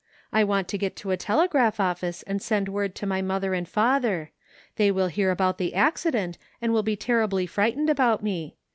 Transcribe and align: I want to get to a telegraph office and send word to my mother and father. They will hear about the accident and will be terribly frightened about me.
I 0.33 0.43
want 0.43 0.67
to 0.69 0.79
get 0.79 0.95
to 0.95 1.11
a 1.11 1.15
telegraph 1.15 1.79
office 1.79 2.23
and 2.23 2.41
send 2.41 2.67
word 2.67 2.95
to 2.95 3.05
my 3.05 3.21
mother 3.21 3.53
and 3.53 3.69
father. 3.69 4.31
They 4.77 4.89
will 4.89 5.09
hear 5.09 5.29
about 5.29 5.59
the 5.59 5.75
accident 5.75 6.39
and 6.59 6.73
will 6.73 6.81
be 6.81 6.95
terribly 6.95 7.45
frightened 7.45 7.87
about 7.87 8.23
me. 8.23 8.55